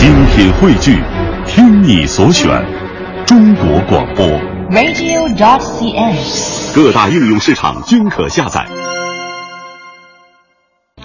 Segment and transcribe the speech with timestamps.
[0.00, 0.96] 精品汇聚，
[1.46, 2.48] 听你所选，
[3.26, 4.26] 中国广播。
[4.70, 6.74] radio.dot.cn，。
[6.74, 8.66] 各大应用市场均可下载。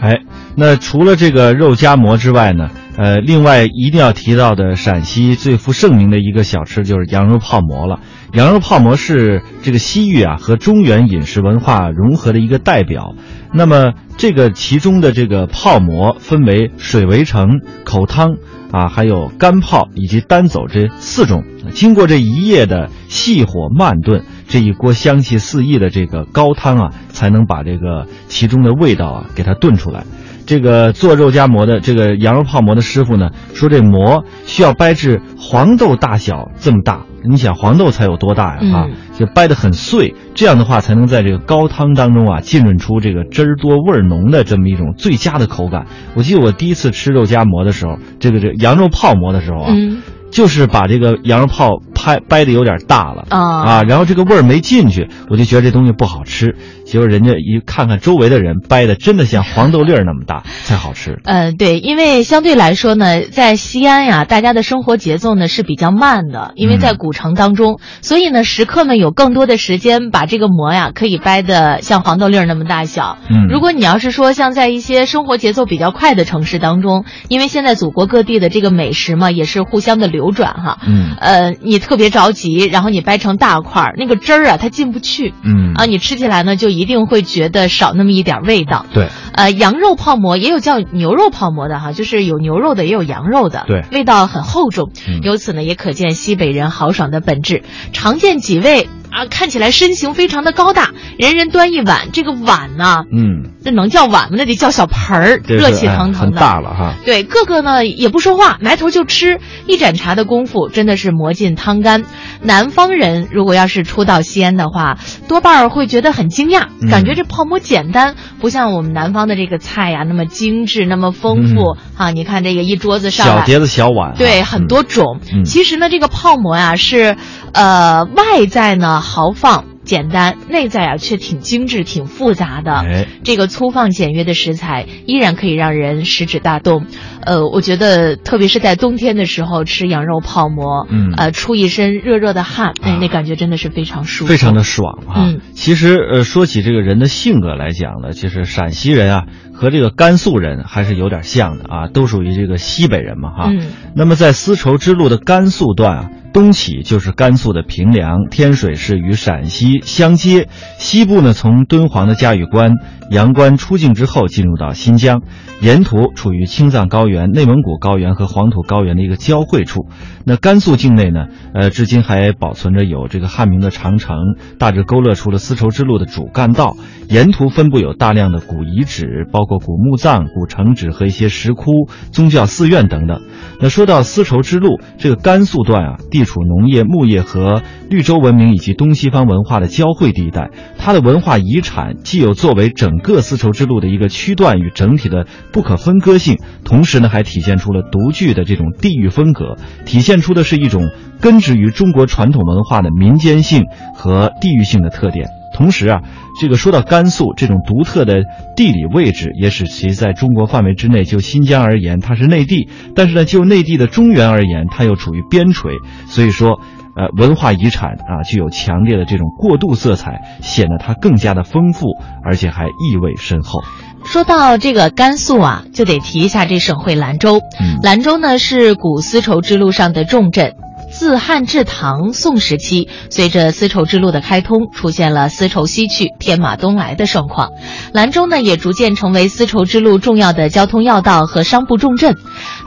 [0.00, 0.18] 哎，
[0.56, 8.00] 那除了这个肉夹馍之外呢，呃，另外一定要提到的陕西最负盛名的一个小吃就是羊肉泡馍了。
[8.32, 13.14] 羊肉泡馍是这个西域啊和中原饮食文化融合的一个代表。
[13.54, 18.34] 那么这个其中的这个泡馍分为水围城、口汤
[18.70, 21.44] 啊，还有干泡以及单走这四种。
[21.72, 30.04] 经过这一夜的细火慢炖，这一锅香气四溢的这个高汤啊，才能把这个其中的味道啊给它炖出来。
[30.46, 37.04] 这个做肉夹馍的这个羊肉泡馍的师傅呢，说这馍需要掰至黄豆大小这么大。
[37.22, 38.76] 你想黄豆才有多大呀？
[38.76, 38.88] 啊，
[39.20, 45.86] 就掰得很碎，这样的话才能在这个高汤当中啊浸润出这个汁儿多味儿浓的这么一种最佳的口感。
[46.14, 49.72] 我记得我第一次吃肉夹馍的时候，这个这个羊肉泡馍的时候啊。
[49.72, 56.56] 嗯就是把这个羊肉泡拍掰的有点大了啊啊，然后这个味儿没进去，我就觉得这东西不好吃。
[56.86, 61.20] 结果人家一看看周围的人掰的真的像黄豆粒儿那么大 才好吃。
[61.24, 73.18] 呃，对，因为相对来说呢，在西安呀，大家的生活节奏呢是比较慢的，因为在古城当中，所以呢，食客们有更多的时间把这个馍呀可以掰的像黄豆粒儿那么大小。
[73.28, 80.78] 嗯如果你要是说像在一些生活节奏比较快的城市当中，因为现在祖国各地的这个美食嘛，也是互相的流转哈。
[80.86, 85.34] 嗯呃，你特别着急，然后你掰成大块儿，那个汁儿啊它进不去。
[85.42, 88.86] 嗯啊，你吃起来呢就一定会觉得少那么一点儿味道。
[88.92, 94.90] 对，呃，羊肉泡馍也有叫牛肉泡馍的哈，就是有牛肉的，也有羊肉的，对味道很厚重。
[95.06, 97.62] 嗯由此呢，也可见西北人豪爽的本质。
[97.92, 104.36] 常见几位啊，看起来身形非常的高大，人人端一碗，这个碗呢，嗯，那能叫碗吗？
[104.36, 106.40] 那得叫小盆儿，热气腾腾的。
[106.40, 106.94] 大了哈。
[107.04, 112.04] 对，个个呢也不说话，埋头就吃，一盏茶的功夫，真的是磨尽汤干。
[112.42, 122.10] 南方人如果要是初到西安的话，多半会觉得很惊讶，嗯感觉这泡馍简单，不像我们南方的这个菜呀那么精致，那么丰富、啊。
[122.10, 125.20] 你看这个一桌子上小碟子小碗哈，对，很多种。
[125.32, 127.16] 嗯其实呢，这个泡馍呀是，
[127.52, 132.72] 呃，外在呢豪放简单，内在啊却挺精致、挺复杂的。
[132.72, 136.86] 哎，这个粗放简约的食材依然可以让人食指大动，
[137.22, 141.12] 呃，我觉得特别是在冬天的时候吃羊肉泡馍，嗯。
[141.16, 145.14] 呃，出一身热热的汗，哎啊，那感觉真的是非常舒服，非常的爽哈。
[145.24, 153.50] 嗯其实呃，说起这个人的性格来讲呢，其实陕西人啊和这个甘肃人还是有点像的啊，都属于这个西北人嘛哈。
[153.52, 160.46] 嗯那么在丝绸之路的甘肃段啊，东起就是甘肃的平凉，天水市与陕西相接；
[160.78, 162.72] 西部呢，从敦煌的嘉峪关、
[163.10, 165.22] 阳关出境之后，进入到新疆，
[165.60, 169.88] 沿途处于青藏高原、内蒙古高原和黄土高原的一个交汇处。
[170.24, 174.16] 那甘肃境内呢，呃，至今还保存着有这个汉明的长城，
[174.58, 176.76] 大致勾勒出了丝绸之路的主干道。
[177.08, 183.20] 沿途分布有大量的古遗址，包括古墓葬、古城址和一些石窟、宗教寺院等等。
[183.60, 200.90] 那说到丝绸之路，这个甘肃段啊，地处农业、牧业和绿洲文明以及东西方文化的交汇地带，它的文化遗产既有作为整个丝绸之路的一个区段与整体的不可分割性，同时呢，还体现出了独具的这种地域风格，体现出的是一种
[201.20, 203.64] 根植于中国传统文化的民间性
[203.96, 205.39] 和地域性的特点。
[205.52, 206.00] 同时啊，
[206.40, 208.22] 这个说到甘肃这种独特的
[208.56, 215.70] 地理位置，也使其在中国范围之内，就新疆而言，它是内地；但是呢，就内地的中原而言，它又处于边陲。
[216.06, 216.60] 所以说，
[216.96, 221.88] 呃，文化遗产啊，具有强烈的这种过渡色彩，显得它更加的丰富，
[222.24, 223.60] 而且还意味深厚。
[224.04, 227.40] 说到这个甘肃啊，就得提一下这省会兰州。
[227.60, 230.54] 嗯兰州呢是古丝绸之路上的重镇。
[231.00, 237.52] 自汉至唐宋时期，随着丝绸之路的开通，出现了丝绸西去、天马东来的盛况。
[237.94, 242.18] 兰州呢，也逐渐成为丝绸之路重要的交通要道和商埠重镇，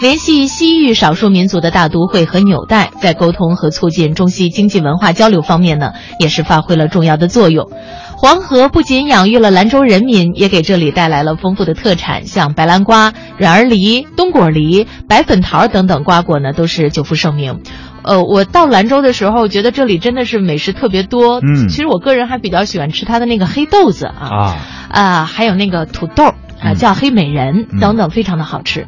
[0.01, 7.69] 联系西域少数民族的大都会和纽带，在沟通和促进中西经济文化交流方面呢，也是发挥了重要的作用。
[8.17, 17.59] 黄河不仅养育了兰州人民，也给这里带来了丰富的特产，像白兰瓜、软儿梨、冬果梨、白粉桃等等瓜果呢，都是久负盛名。
[18.03, 21.39] 呃，我到兰州的时候，觉得这里真的是美食特别多。
[21.41, 24.57] 嗯其实我个人还比较喜欢吃它的那个黑豆子啊，啊，
[24.89, 28.87] 啊、还有那个土豆啊，嗯叫黑美人嗯等等，非常的好吃。